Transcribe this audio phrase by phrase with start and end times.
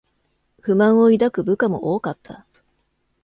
[0.61, 2.47] 不満を抱く部下も多かった